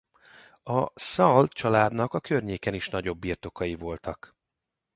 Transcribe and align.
A 0.63 0.91
Sal 0.99 1.47
családnak 1.47 2.13
a 2.13 2.19
környéken 2.19 2.73
is 2.73 2.89
nagyobb 2.89 3.19
birtokai 3.19 3.75
voltak. 3.75 4.35